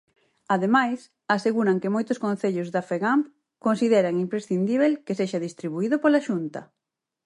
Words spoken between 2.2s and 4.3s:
concellos da Fegamp "consideran